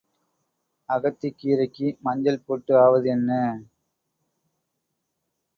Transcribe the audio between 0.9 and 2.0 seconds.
அகத்திக் கீரைக்கு